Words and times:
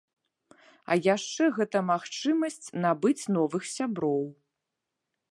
А 0.93 0.95
яшчэ 1.15 1.49
гэта 1.57 1.77
магчымасць 1.89 2.67
набыць 2.85 3.23
новых 3.37 3.63
сяброў! 3.75 4.23